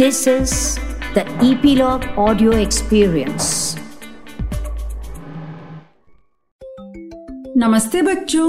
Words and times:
This 0.00 0.26
is 0.26 0.52
the 1.14 1.22
Epilogue 1.46 2.04
Audio 2.16 2.52
Experience. 2.52 3.48
नमस्ते 7.56 8.02
बच्चों। 8.02 8.48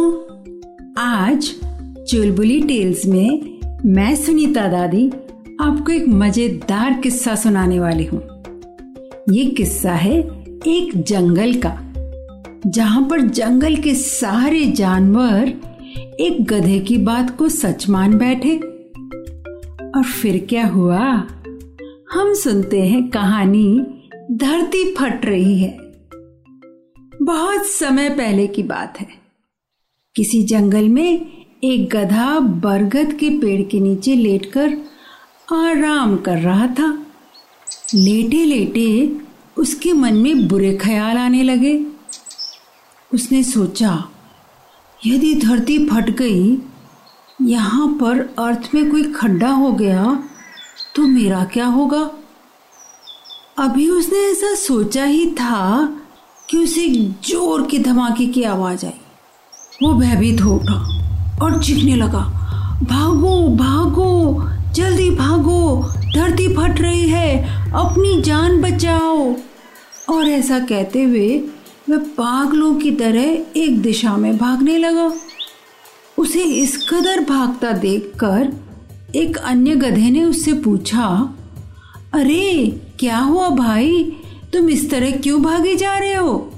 आज 0.97 1.51
चुलबुली 2.11 2.61
टेल्स 2.61 3.05
में 3.05 3.59
मैं 3.85 4.15
सुनीता 4.15 4.67
दादी 4.67 5.09
आपको 5.61 5.91
एक 5.91 6.07
मज़ेदार 6.07 6.93
किस्सा 6.93 7.35
सुनाने 7.35 7.79
वाली 7.79 8.05
हूँ। 8.05 8.21
ये 9.29 9.45
किस्सा 9.45 9.91
है 9.91 10.19
एक 10.67 10.91
जंगल 10.95 11.53
का, 11.65 11.77
जहाँ 12.67 13.07
पर 13.09 13.21
जंगल 13.21 13.75
के 13.75 13.95
सारे 13.95 14.65
जानवर 14.65 15.53
एक 16.19 16.45
गधे 16.45 16.79
की 16.79 16.97
बात 16.97 17.37
को 17.37 17.49
सच 17.49 17.89
मान 17.89 18.17
बैठे। 18.17 18.59
और 19.97 20.03
फिर 20.03 20.45
क्या 20.49 20.67
हुआ? 20.67 21.27
हम 22.13 22.33
सुनते 22.33 22.81
हैं 22.81 23.09
कहानी, 23.09 23.79
धरती 24.31 24.95
फट 24.95 25.25
रही 25.25 25.59
है। 25.59 25.77
बहुत 27.21 27.65
समय 27.65 28.09
पहले 28.09 28.47
की 28.47 28.63
बात 28.63 28.99
है। 28.99 29.07
किसी 30.15 30.43
जंगल 30.43 30.89
में 30.89 31.31
एक 31.63 31.89
गधा 31.89 32.39
बरगद 32.39 33.13
के 33.13 33.29
पेड़ 33.29 33.61
के 33.61 33.79
नीचे 33.79 34.15
लेटकर 34.15 34.73
आराम 35.53 36.17
कर 36.17 36.37
रहा 36.37 36.67
था। 36.67 37.05
लेटे 37.95 38.45
लेटे 38.45 39.17
उसके 39.57 39.93
मन 39.93 40.13
में 40.13 40.47
बुरे 40.47 40.77
ख्याल 40.77 41.17
आने 41.17 41.43
लगे। 41.43 41.85
उसने 43.13 43.43
सोचा, 43.43 44.09
यदि 45.05 45.35
धरती 45.35 45.87
फट 45.87 46.09
गई, 46.09 46.57
यहाँ 47.41 47.87
पर 47.87 48.35
अर्थ 48.39 48.69
में 48.75 48.91
कोई 48.91 49.03
खड्डा 49.03 49.49
हो 49.49 49.71
गया 49.71 50.27
तो 50.95 51.01
मेरा 51.01 51.43
क्या 51.43 51.65
होगा? 51.65 52.09
अभी 53.57 53.89
उसने 53.89 54.19
ऐसा 54.19 54.53
सोचा 54.55 55.03
ही 55.03 55.25
था 55.31 55.85
कि 56.49 56.57
उसे 56.57 56.87
ज़ोर 57.25 57.65
के 57.67 57.79
धमाके 57.79 58.25
की 58.25 58.43
आवाज़ 58.43 58.85
आई। 58.85 58.99
वो 59.83 59.93
भयभीत 59.93 60.41
हो 60.41 60.55
उठा 60.55 60.73
और 61.43 61.63
चीखने 61.63 61.95
लगा। 61.95 62.19
भागो 62.83 63.47
भागो, 63.57 64.43
जल्दी 64.73 65.09
भागो, 65.09 65.83
धरती 66.15 66.47
फट 66.55 66.81
रही 66.81 67.07
है, 67.09 67.37
अपनी 67.71 68.21
जान 68.21 68.61
बचाओ। 68.61 69.35
और 70.09 70.27
ऐसा 70.27 70.59
कहते 70.59 71.03
हुए 71.03 71.37
वह 71.89 71.97
पागलों 71.97 72.73
की 72.75 72.91
तरह 72.91 73.59
एक 73.59 73.81
दिशा 73.81 74.17
में 74.17 74.37
भागने 74.37 74.77
लगा। 74.77 75.11
उसे 76.17 76.43
इस 76.43 76.87
कदर 76.89 77.19
भागता 77.19 77.71
देखकर 77.71 78.51
एक 79.15 79.37
अन्य 79.37 79.75
गधे 79.75 80.09
ने 80.09 80.23
उससे 80.23 80.53
पूछा, 80.53 81.33
अरे, 82.13 82.67
क्या 82.99 83.17
हुआ 83.17 83.49
भाई? 83.49 84.03
तुम 84.53 84.69
इस 84.69 84.91
तरह 84.91 85.11
क्यों 85.11 85.43
भागे 85.43 85.75
जा 85.75 85.97
रहे 85.97 86.15
हो? 86.15 86.53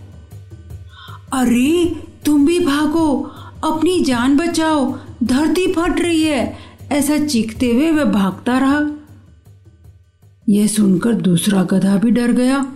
अरे, 1.34 2.04
तुम 2.26 2.46
भी 2.46 2.60
भागो, 2.60 3.32
अपनी 3.64 4.00
जान 4.00 4.38
बचाओ, 4.38 4.98
धरती 5.24 5.74
फट 5.74 6.00
रही 6.00 6.24
है, 6.24 6.58
ऐसा 6.92 7.18
चीखते 7.18 7.72
हुए 7.72 7.92
वह 7.92 8.04
भागता 8.04 8.58
रहा। 8.58 8.82
यह 10.50 10.68
सुनकर 10.68 11.14
दूसरा 11.14 11.64
गधा 11.64 11.98
भी 11.98 12.12
डर 12.12 12.32
गया 12.32 12.74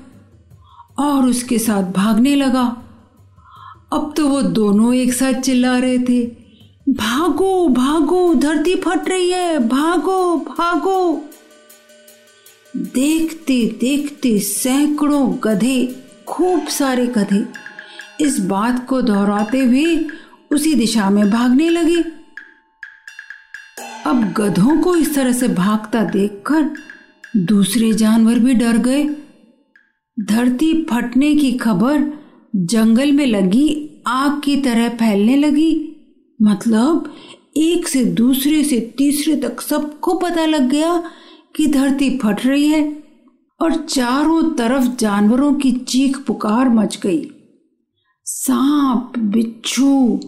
और 1.00 1.26
उसके 1.26 1.60
साथ 1.60 1.84
भागने 1.84 2.36
लगा। 2.36 2.84
अब 3.94 4.14
तो 4.18 4.28
वो 4.28 4.42
दोनों 4.42 4.94
एक 4.94 5.14
साथ 5.14 5.34
चिल्ला 5.34 5.78
रहे 5.78 5.98
थे। 5.98 6.47
भागो 6.90 7.68
भागो, 7.68 8.34
धरती 8.34 8.76
फट 8.76 9.10
रही 9.10 9.32
है। 9.32 9.68
भागो 9.68 10.38
भागो। 10.38 11.30
देखते 12.78 13.78
देखते 13.82 14.40
सैकड़ों 14.40 15.38
गधे, 15.44 16.06
खूब 16.28 16.68
सारे 16.68 17.08
गधे 17.08 17.46
इस 18.26 18.40
बात 18.40 18.88
को 18.88 19.02
दोहराते 19.02 19.60
हुए 19.60 20.06
उसी 20.52 20.74
दिशा 20.76 21.10
में 21.10 21.32
भागने 21.32 21.70
लगे। 21.70 22.04
अब 24.06 24.34
गधों 24.38 24.82
को 24.82 24.96
इस 24.96 25.16
तरह 25.16 25.32
से 25.32 25.48
भागता 25.48 26.04
देखकर 26.04 26.70
दूसरे 27.38 27.94
जानवर 27.94 28.40
भी 28.40 28.54
डर 28.54 28.78
गए। 28.78 29.04
धरती 30.20 30.86
फटने 30.90 31.36
की 31.36 31.52
खबर 31.52 32.20
जंगल 32.56 33.12
में 33.12 33.26
लगी, 33.26 34.04
आग 34.08 34.42
की 34.42 34.56
तरह 34.58 34.90
फैलने 34.90 35.36
लगी। 35.36 35.87
मतलब 36.42 37.14
एक 37.58 37.88
से 37.88 38.06
दूसरे 38.06 38.64
से 38.64 38.80
तीसरे 38.98 39.36
तक 39.36 39.62
सबको 39.62 40.14
पता 40.14 40.46
लग 40.46 40.70
गया 40.70 41.04
कि 41.56 41.68
धरती 41.68 42.18
फट 42.18 42.46
रही 42.46 42.68
है 42.68 43.04
और 43.62 43.76
चारों 43.76 44.44
तरफ़ 44.44 44.88
जानवरों 44.96 45.54
की 45.54 45.72
चीख 45.72 46.18
पुकार 46.18 46.70
मच 46.70 46.98
गई। 46.98 47.32
सांप, 48.26 49.14
बिच्छू, 49.20 50.20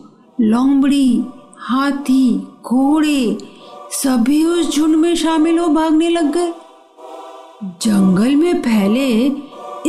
लोमड़ी, 0.41 1.25
हाथी, 1.57 2.39
घोड़े 2.39 3.37
सभी 3.91 4.45
उस 4.45 4.75
झुंड 4.75 4.95
में 4.95 5.15
शामिल 5.15 5.59
हो 5.59 5.67
भागने 5.67 6.09
लग 6.09 6.33
गए। 6.33 6.53
जंगल 7.63 8.35
में 8.35 8.61
फैले 8.61 9.31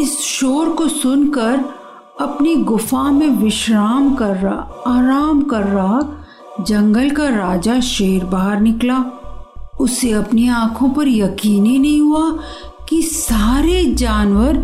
इस 0.02 0.18
शोर 0.18 0.70
को 0.70 0.88
सुनकर 0.88 1.79
अपनी 2.20 2.54
गुफा 2.56 3.02
में 3.10 3.28
विश्राम 3.28 4.14
कर 4.14 4.36
रहा, 4.36 4.82
आराम 4.86 5.42
कर 5.42 5.62
रहा, 5.64 6.00
जंगल 6.60 7.10
का 7.10 7.28
राजा 7.28 7.80
शेर 7.80 8.24
बाहर 8.24 8.60
निकला। 8.60 8.98
उसे 9.80 10.12
अपनी 10.12 10.48
आँखों 10.48 10.88
पर 10.88 11.08
यकीन 11.08 11.64
ही 11.64 11.78
नहीं 11.78 12.00
हुआ 12.00 12.38
कि 12.88 13.02
सारे 13.02 13.84
जानवर 13.94 14.56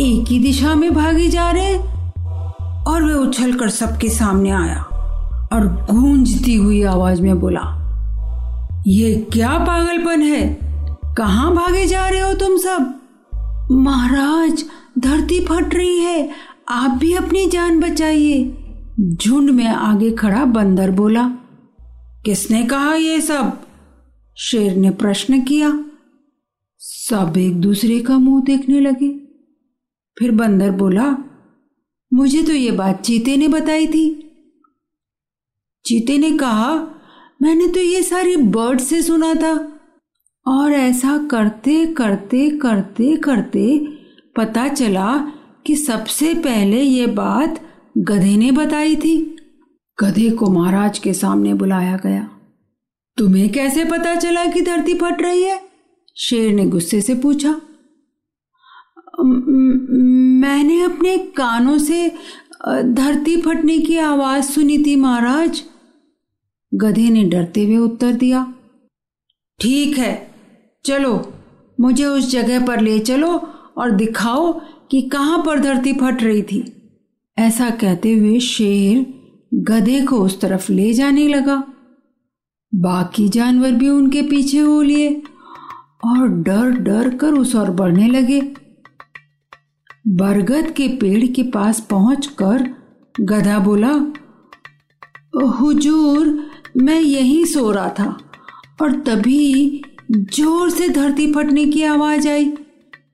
एक 0.00 0.28
ही 0.28 0.38
दिशा 0.38 0.74
में 0.74 0.94
भागे 0.94 1.28
जा 1.28 1.50
रहे 1.50 1.78
और 2.84 3.02
वह 3.02 3.14
उछलकर 3.14 3.68
सबके 3.68 4.08
सामने 4.08 4.50
आया 4.50 4.82
और 5.52 5.86
गूंजती 5.90 6.54
हुई 6.54 6.82
आवाज़ 6.82 7.22
में 7.22 7.40
बोला, 7.40 7.62
ये 8.86 9.14
क्या 9.32 9.58
पागलपन 9.58 10.22
है? 10.22 10.58
कहाँ 11.16 11.54
भागे 11.54 11.86
जा 11.86 12.08
रहे 12.08 12.20
हो 12.20 12.34
तुम 12.34 12.56
सब? 12.56 12.94
महाराज, 13.72 14.64
धरती 14.98 15.40
फट 15.40 15.74
रही 15.74 15.98
है। 15.98 16.48
आप 16.70 16.90
भी 16.90 17.14
अपनी 17.14 17.46
जान 17.46 17.80
बचाइए। 17.80 18.44
झुंड 19.00 19.50
में 19.50 19.66
आगे 19.66 20.10
खड़ा 20.10 20.44
बंदर 20.44 20.90
बोला, 20.90 21.28
किसने 22.24 22.62
कहा 22.62 22.94
ये 22.94 23.20
सब? 23.20 23.60
शेर 24.36 24.76
ने 24.76 24.90
प्रश्न 24.90 25.42
किया। 25.42 25.84
सब 26.78 27.34
एक 27.38 27.60
दूसरे 27.60 28.00
का 28.00 28.18
मुँह 28.18 28.44
देखने 28.44 28.80
लगे। 28.80 29.08
फिर 30.18 30.30
बंदर 30.30 30.70
बोला, 30.70 31.16
मुझे 32.14 32.42
तो 32.42 32.52
ये 32.52 32.70
बात 32.70 33.02
चीते 33.02 33.36
ने 33.36 33.48
बताई 33.48 33.86
थी। 33.86 34.32
चीते 35.84 36.18
ने 36.18 36.32
कहा, 36.32 36.74
मैंने 37.42 37.66
तो 37.66 37.80
ये 37.80 38.02
सारी 38.02 38.36
बर्ड 38.36 38.80
से 38.80 39.02
सुना 39.02 39.34
था। 39.34 39.72
और 40.46 40.72
ऐसा 40.72 41.18
करते 41.18 41.86
करते 41.86 42.50
करते 42.50 43.16
करते 43.16 43.88
पता 44.36 44.68
चला 44.68 45.32
कि 45.66 45.76
सबसे 45.76 46.34
पहले 46.34 46.82
ये 46.82 47.06
बात 47.06 47.60
गधे 47.98 48.36
ने 48.36 48.50
बताई 48.50 48.96
थी। 48.96 49.36
गधे 50.02 50.30
को 50.30 50.50
महाराज 50.50 50.98
के 50.98 51.12
सामने 51.12 51.54
बुलाया 51.54 51.96
गया। 51.96 52.28
तुम्हें 53.16 53.52
कैसे 53.52 53.84
पता 53.84 54.14
चला 54.14 54.44
कि 54.44 54.60
धरती 54.60 54.94
फट 54.94 55.22
रही 55.22 55.42
है? 55.42 55.60
शेर 56.16 56.54
ने 56.54 56.66
गुस्से 56.66 57.00
से 57.00 57.14
पूछा। 57.14 57.60
मैंने 59.20 60.82
अपने 60.82 61.18
कानों 61.18 61.78
से 61.78 62.08
धरती 62.84 63.40
फटने 63.42 63.78
की 63.78 63.96
आवाज़ 63.98 64.44
सुनी 64.44 64.78
थी 64.78 64.96
महाराज। 64.96 65.62
गधे 66.74 67.08
ने 67.10 67.24
डरते 67.24 67.64
हुए 67.64 67.76
उत्तर 67.76 68.12
दिया। 68.12 68.54
ठीक 69.60 69.98
है, 69.98 70.30
चलो, 70.84 71.32
मुझे 71.80 72.04
उस 72.04 72.30
जगह 72.30 72.66
पर 72.66 72.80
ले 72.80 72.98
चलो 72.98 73.50
और 73.78 73.90
दिखाओ 73.90 74.52
कि 74.90 75.00
कहाँ 75.02 75.42
पर 75.46 75.58
धरती 75.58 75.92
फट 75.92 76.22
रही 76.22 76.42
थी। 76.42 76.62
ऐसा 77.36 77.70
कहते 77.70 78.12
हुए 78.12 78.38
शेर 78.40 79.06
गधे 79.64 80.00
को 80.00 80.20
उस 80.20 80.40
तरफ़ 80.40 80.70
ले 80.72 80.92
जाने 80.92 81.26
लगा। 81.28 81.56
बाकी 82.72 83.28
जानवर 83.28 83.72
भी 83.72 83.88
उनके 83.88 84.22
पीछे 84.22 84.58
हो 84.58 84.80
लिए 84.82 85.10
और 86.04 86.28
डर 86.28 86.70
डर 86.80 87.16
कर 87.16 87.32
उस 87.32 87.54
ओर 87.56 87.70
बढ़ने 87.70 88.08
लगे। 88.08 88.40
बरगद 90.12 90.70
के 90.70 90.88
पेड़ 90.98 91.24
के 91.26 91.42
पास 91.50 91.80
पहुंचकर 91.80 92.68
गधा 93.20 93.58
बोला, 93.58 93.92
हुजूर, 95.60 96.28
मैं 96.76 97.00
यहीं 97.00 97.44
सो 97.44 97.70
रहा 97.70 97.88
था 97.88 98.16
और 98.82 98.92
तभी 99.00 99.82
ज़ोर 100.12 100.70
से 100.70 100.88
धरती 100.88 101.32
फटने 101.32 101.64
की 101.64 101.82
आवाज़ 101.82 102.28
आई। 102.28 102.52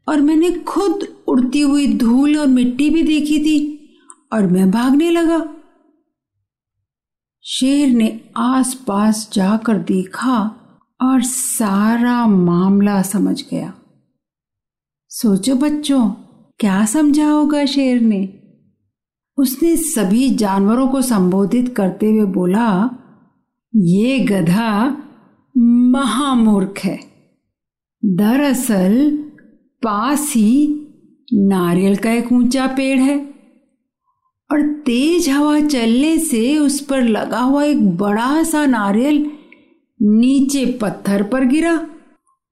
और 0.09 0.21
मैंने 0.21 0.51
खुद 0.51 1.09
उड़ती 1.29 1.61
हुई 1.61 1.99
धूल 1.99 2.39
और 2.39 2.47
मिट्टी 2.47 2.91
भी 2.91 3.03
देखी 3.03 3.39
थी, 3.41 3.81
और 4.33 4.47
मैं 4.47 4.71
भागने 4.71 5.11
लगा। 5.11 5.55
शेर 7.43 7.89
ने 7.89 8.21
आस 8.37 8.75
पास 8.75 9.31
जाकर 9.33 9.79
देखा 9.79 10.39
और 11.03 11.23
सारा 11.23 12.27
मामला 12.27 13.03
समझ 13.03 13.43
गया। 13.51 13.75
सोचो 15.09 15.55
बच्चों, 15.55 16.11
क्या 16.59 16.85
समझा 16.85 17.31
होगा 17.31 17.65
शेर 17.65 18.01
ने? 18.01 18.41
उसने 19.39 19.77
सभी 19.77 20.31
जानवरों 20.31 20.89
को 20.89 21.03
संबोधित 21.03 21.75
करते 21.77 22.07
हुए 22.07 22.25
बोला, 22.25 22.91
ये 23.77 24.19
गधा 24.19 24.97
महामूर्ख 25.57 26.79
है। 26.79 26.99
दरअसल 28.05 29.25
पास 29.85 30.33
ही 30.37 30.81
नारियल 31.33 31.97
का 31.97 32.13
एक 32.13 32.33
ऊँचा 32.33 32.67
पेड़ 32.67 32.99
है 32.99 33.19
और 34.53 34.73
तेज 34.87 35.29
हवा 35.29 35.61
चलने 35.61 36.19
से 36.19 36.59
उस 36.59 36.81
पर 36.81 37.03
लगा 37.03 37.41
हुआ 37.41 37.65
एक 37.65 37.97
बड़ा 37.97 38.43
सा 38.43 38.67
नारियल 38.67 39.31
नीचे 40.03 40.79
पत्थर 40.83 41.23
पर 41.23 41.45
गिरा 41.45 41.87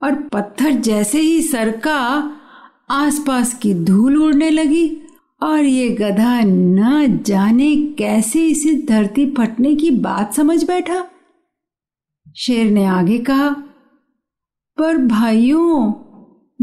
और 0.03 0.15
पत्थर 0.15 0.71
जैसे 0.71 1.21
ही 1.21 1.43
सरका 1.43 2.33
आसपास 2.91 3.55
की 3.55 3.75
धूल 3.75 4.23
उड़ने 4.23 4.51
लगी 4.51 5.01
और 5.43 5.65
ये 5.65 5.89
गधा 5.89 6.41
न 6.41 7.19
जाने 7.23 7.77
कैसे 7.77 8.47
इसे 8.47 8.75
धरती 8.75 9.31
फटने 9.31 9.75
की 9.77 9.91
बात 9.91 10.35
समझ 10.35 10.65
बैठा। 10.65 11.07
शेर 12.37 12.71
ने 12.71 12.85
आगे 12.85 13.19
कहा, 13.19 13.51
पर 14.79 14.97
भाइयों 14.97 15.93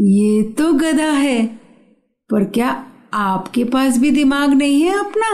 ये 0.00 0.42
तो 0.58 0.72
गधा 0.72 1.10
है, 1.10 1.46
पर 2.30 2.44
क्या 2.44 2.68
आपके 3.14 3.64
पास 3.64 3.98
भी 3.98 4.10
दिमाग 4.10 4.52
नहीं 4.52 4.80
है 4.82 4.98
अपना? 5.00 5.32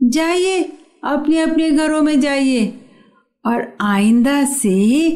जाइए 0.00 0.60
अपने 1.04 1.40
अपने 1.40 1.70
घरों 1.70 2.00
में 2.02 2.20
जाइए, 2.20 2.66
और 3.44 3.76
आइंदा 3.80 4.42
से 4.44 5.10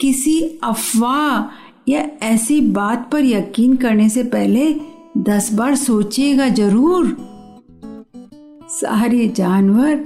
किसी 0.00 0.40
अफवाह 0.64 1.90
या 1.90 2.00
ऐसी 2.22 2.60
बात 2.60 3.08
पर 3.12 3.24
यकीन 3.24 3.76
करने 3.76 4.08
से 4.08 4.22
पहले 4.24 4.66
दस 5.18 5.52
बार 5.52 5.74
सोचिएगा 5.76 6.48
ज़रूर। 6.48 7.16
सारे 8.70 9.28
जानवर 9.28 10.04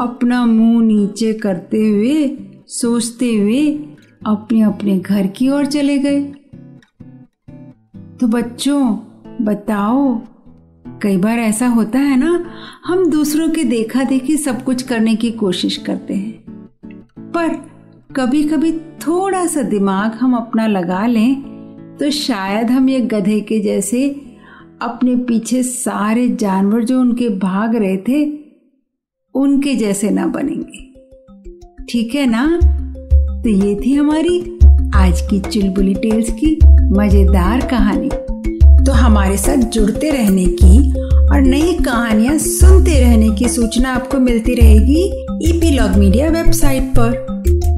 अपना 0.00 0.44
मुँह 0.46 0.84
नीचे 0.86 1.32
करते 1.34 1.86
हुए, 1.86 2.36
सोचते 2.68 3.34
हुए 3.36 3.66
अपने 4.26 4.62
अपने 4.62 4.98
घर 4.98 5.26
की 5.26 5.48
ओर 5.48 5.66
चले 5.66 5.98
गए। 5.98 6.20
तो 8.20 8.26
बच्चों, 8.26 8.96
बताओ, 9.42 10.20
कई 11.02 11.16
बार 11.16 11.38
ऐसा 11.38 11.66
होता 11.66 11.98
है 11.98 12.18
ना, 12.18 12.50
हम 12.84 13.10
दूसरों 13.10 13.48
के 13.48 13.64
देखा 13.64 14.04
देखी 14.04 14.36
सब 14.36 14.64
कुछ 14.64 14.82
करने 14.82 15.16
की 15.16 15.30
कोशिश 15.30 15.76
करते 15.76 16.14
हैं। 16.14 16.32
पर 17.18 17.48
कभी 18.16 18.44
कभी 18.44 18.72
थोड़ा 18.72 19.46
सा 19.46 19.62
दिमाग 19.62 20.12
हम 20.12 20.34
अपना 20.34 20.66
लगा 20.66 21.06
लें 21.06 21.34
तो 22.00 22.10
शायद 22.10 22.70
हम 22.70 22.88
ये 22.88 23.00
गधे 23.00 23.40
के 23.40 23.60
जैसे 23.60 24.08
अपने 24.82 25.16
पीछे 25.16 25.62
सारे 25.62 26.28
जानवर 26.28 26.84
जो 26.84 27.00
उनके 27.00 27.28
भाग 27.28 27.76
रहे 27.76 27.96
थे, 27.96 28.38
उनके 29.34 29.74
जैसे 29.74 30.10
ना 30.10 30.26
बनेंगे। 30.26 30.94
ठीक 31.88 32.14
है 32.14 32.26
ना? 32.26 32.60
तो 33.42 33.48
ये 33.48 33.80
थी 33.86 33.94
हमारी 33.94 34.58
आज 34.94 35.20
की 35.30 35.40
चुलबुली 35.40 35.94
टेल्स 35.94 36.32
की 36.32 36.75
मज़ेदार 36.92 37.60
कहानी। 37.60 38.08
तो 38.84 38.92
हमारे 38.92 39.36
साथ 39.36 39.56
जुड़ते 39.56 40.10
रहने 40.10 40.44
की 40.44 40.92
और 41.02 41.40
नई 41.40 41.72
कहानियाँ 41.72 42.38
सुनते 42.38 43.00
रहने 43.00 43.30
की 43.30 43.48
सूचना 43.48 43.94
आपको 43.94 44.18
मिलती 44.18 44.54
रहेगी 44.54 45.04
ईपीलॉग 45.48 45.90
मीडिया 45.90 46.28
वेबसाइट 46.28 46.82
पर। 46.98 47.24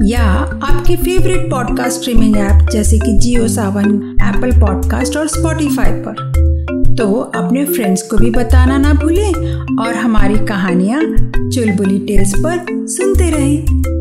या 0.05 0.23
आपके 0.63 0.95
फेवरेट 0.95 1.49
पॉडकास्ट 1.51 1.99
स्ट्रीमिंग 1.99 2.37
ऐप 2.37 2.69
जैसे 2.71 2.99
कि 2.99 3.17
जियो 3.17 3.47
सावन 3.47 4.15
एप्पल 4.21 4.59
पॉडकास्ट 4.59 5.17
और 5.17 5.27
स्पॉटिफाई 5.27 5.91
पर। 5.91 6.95
तो 6.95 7.13
अपने 7.13 7.65
फ्रेंड्स 7.65 8.01
को 8.01 8.17
भी 8.17 8.29
बताना 8.29 8.77
ना 8.77 8.93
भूलें 8.93 9.33
और 9.85 9.95
हमारी 9.95 10.37
कहानियाँ 10.45 11.01
चुलबुली 11.49 11.99
टेल्स 11.99 12.33
पर 12.35 12.65
सुनते 12.69 13.29
रहें। 13.29 13.98